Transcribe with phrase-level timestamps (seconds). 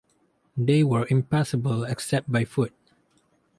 [0.57, 2.73] They were impassable except by foot.